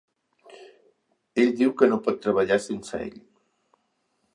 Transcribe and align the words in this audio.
Ell 1.43 1.53
diu 1.61 1.75
que 1.83 1.91
no 1.93 2.01
pot 2.09 2.19
treballar 2.27 2.61
sense 2.67 3.05
ell. 3.09 3.17